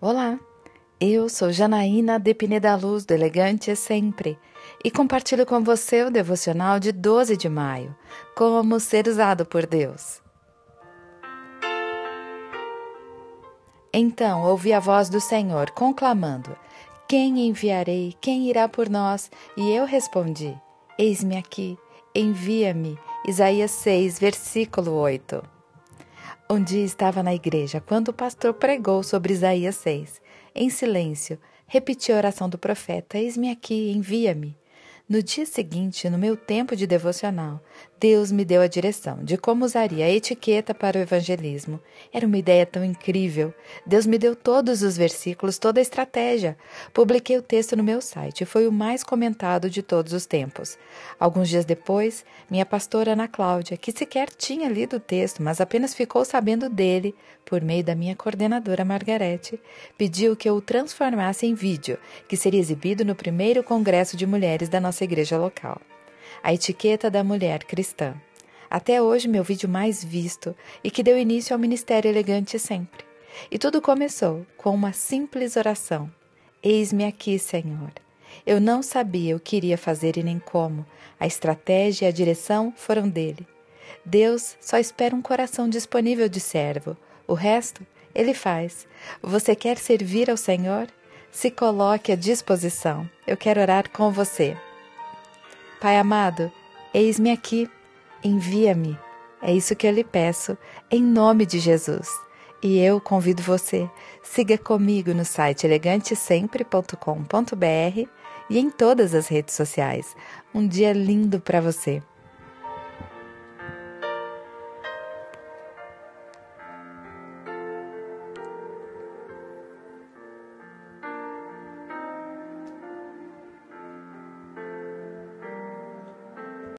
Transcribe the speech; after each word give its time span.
Olá, 0.00 0.38
eu 1.00 1.28
sou 1.28 1.50
Janaína 1.50 2.20
de 2.20 2.32
Pineda 2.32 2.76
Luz, 2.76 3.04
do 3.04 3.12
Elegante 3.12 3.74
Sempre, 3.74 4.38
e 4.84 4.92
compartilho 4.92 5.44
com 5.44 5.60
você 5.60 6.04
o 6.04 6.10
devocional 6.10 6.78
de 6.78 6.92
12 6.92 7.36
de 7.36 7.48
maio, 7.48 7.92
Como 8.36 8.78
Ser 8.78 9.08
Usado 9.08 9.44
por 9.44 9.66
Deus. 9.66 10.22
Então 13.92 14.44
ouvi 14.44 14.72
a 14.72 14.78
voz 14.78 15.08
do 15.08 15.20
Senhor 15.20 15.72
conclamando: 15.72 16.56
Quem 17.08 17.48
enviarei? 17.48 18.14
Quem 18.20 18.48
irá 18.48 18.68
por 18.68 18.88
nós? 18.88 19.28
E 19.56 19.68
eu 19.72 19.84
respondi: 19.84 20.56
Eis-me 20.96 21.36
aqui, 21.36 21.76
envia-me. 22.14 22.96
Isaías 23.26 23.72
6, 23.72 24.20
versículo 24.20 24.92
8. 24.92 25.57
Um 26.50 26.64
dia 26.64 26.82
estava 26.82 27.22
na 27.22 27.34
igreja 27.34 27.78
quando 27.78 28.08
o 28.08 28.12
pastor 28.12 28.54
pregou 28.54 29.02
sobre 29.02 29.34
Isaías 29.34 29.76
6. 29.76 30.18
Em 30.54 30.70
silêncio, 30.70 31.38
repeti 31.66 32.10
a 32.10 32.16
oração 32.16 32.48
do 32.48 32.56
profeta: 32.56 33.18
Eis-me 33.18 33.50
aqui, 33.50 33.92
envia-me. 33.92 34.56
No 35.06 35.22
dia 35.22 35.44
seguinte, 35.44 36.08
no 36.08 36.16
meu 36.16 36.38
tempo 36.38 36.74
de 36.74 36.86
devocional, 36.86 37.62
Deus 38.00 38.30
me 38.30 38.44
deu 38.44 38.62
a 38.62 38.68
direção 38.68 39.18
de 39.24 39.36
como 39.36 39.64
usaria 39.64 40.04
a 40.04 40.10
etiqueta 40.10 40.72
para 40.72 40.96
o 40.96 41.02
evangelismo. 41.02 41.80
Era 42.12 42.28
uma 42.28 42.38
ideia 42.38 42.64
tão 42.64 42.84
incrível. 42.84 43.52
Deus 43.84 44.06
me 44.06 44.16
deu 44.16 44.36
todos 44.36 44.82
os 44.82 44.96
versículos, 44.96 45.58
toda 45.58 45.80
a 45.80 45.82
estratégia. 45.82 46.56
Publiquei 46.94 47.36
o 47.36 47.42
texto 47.42 47.74
no 47.74 47.82
meu 47.82 48.00
site 48.00 48.42
e 48.42 48.46
foi 48.46 48.68
o 48.68 48.72
mais 48.72 49.02
comentado 49.02 49.68
de 49.68 49.82
todos 49.82 50.12
os 50.12 50.26
tempos. 50.26 50.78
Alguns 51.18 51.48
dias 51.48 51.64
depois, 51.64 52.24
minha 52.48 52.64
pastora 52.64 53.14
Ana 53.14 53.26
Cláudia, 53.26 53.76
que 53.76 53.90
sequer 53.90 54.28
tinha 54.30 54.68
lido 54.68 54.96
o 54.96 55.00
texto, 55.00 55.42
mas 55.42 55.60
apenas 55.60 55.92
ficou 55.92 56.24
sabendo 56.24 56.68
dele 56.68 57.16
por 57.44 57.60
meio 57.62 57.82
da 57.82 57.96
minha 57.96 58.14
coordenadora 58.14 58.84
Margarete, 58.84 59.58
pediu 59.96 60.36
que 60.36 60.48
eu 60.48 60.54
o 60.54 60.60
transformasse 60.60 61.46
em 61.46 61.54
vídeo, 61.54 61.98
que 62.28 62.36
seria 62.36 62.60
exibido 62.60 63.04
no 63.04 63.16
primeiro 63.16 63.64
congresso 63.64 64.16
de 64.16 64.26
mulheres 64.26 64.68
da 64.68 64.80
nossa 64.80 65.02
igreja 65.02 65.36
local. 65.36 65.80
A 66.42 66.52
etiqueta 66.52 67.10
da 67.10 67.24
mulher 67.24 67.64
cristã. 67.64 68.14
Até 68.70 69.00
hoje, 69.00 69.28
meu 69.28 69.42
vídeo 69.42 69.68
mais 69.68 70.04
visto 70.04 70.54
e 70.84 70.90
que 70.90 71.02
deu 71.02 71.18
início 71.18 71.54
ao 71.54 71.58
Ministério 71.58 72.08
Elegante 72.08 72.58
sempre. 72.58 73.04
E 73.50 73.58
tudo 73.58 73.80
começou 73.80 74.46
com 74.56 74.74
uma 74.74 74.92
simples 74.92 75.56
oração: 75.56 76.10
Eis-me 76.62 77.04
aqui, 77.04 77.38
Senhor. 77.38 77.92
Eu 78.46 78.60
não 78.60 78.82
sabia 78.82 79.36
o 79.36 79.40
que 79.40 79.56
iria 79.56 79.78
fazer 79.78 80.16
e 80.16 80.22
nem 80.22 80.38
como. 80.38 80.84
A 81.18 81.26
estratégia 81.26 82.06
e 82.06 82.08
a 82.08 82.12
direção 82.12 82.72
foram 82.76 83.08
dele. 83.08 83.46
Deus 84.04 84.56
só 84.60 84.78
espera 84.78 85.14
um 85.14 85.22
coração 85.22 85.68
disponível 85.68 86.28
de 86.28 86.40
servo. 86.40 86.96
O 87.26 87.34
resto, 87.34 87.86
ele 88.14 88.34
faz. 88.34 88.86
Você 89.22 89.54
quer 89.54 89.78
servir 89.78 90.30
ao 90.30 90.36
Senhor? 90.36 90.88
Se 91.30 91.50
coloque 91.50 92.12
à 92.12 92.16
disposição. 92.16 93.08
Eu 93.26 93.36
quero 93.36 93.60
orar 93.60 93.90
com 93.90 94.10
você. 94.10 94.56
Pai 95.80 95.96
amado, 95.96 96.50
eis-me 96.92 97.30
aqui, 97.30 97.70
envia-me. 98.24 98.98
É 99.40 99.54
isso 99.54 99.76
que 99.76 99.86
eu 99.86 99.92
lhe 99.92 100.02
peço, 100.02 100.58
em 100.90 101.00
nome 101.00 101.46
de 101.46 101.60
Jesus. 101.60 102.08
E 102.60 102.80
eu 102.80 103.00
convido 103.00 103.44
você, 103.44 103.88
siga 104.20 104.58
comigo 104.58 105.14
no 105.14 105.24
site 105.24 105.64
elegantesempre.com.br 105.64 108.08
e 108.50 108.58
em 108.58 108.70
todas 108.70 109.14
as 109.14 109.28
redes 109.28 109.54
sociais. 109.54 110.16
Um 110.52 110.66
dia 110.66 110.92
lindo 110.92 111.38
para 111.38 111.60
você. 111.60 112.02